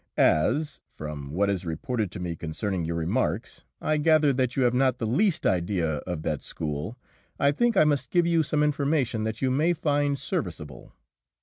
[0.17, 4.73] As, from what is reported to me concerning your remarks, I gather that you have
[4.73, 6.97] not the least idea of that school,
[7.37, 10.95] I think I must give you some information that you may find serviceable.